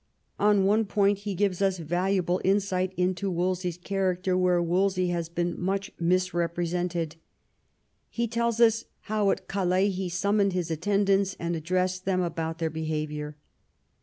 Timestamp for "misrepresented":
5.99-7.17